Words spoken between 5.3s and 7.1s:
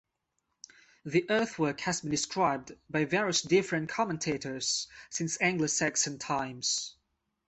Anglo-Saxon times.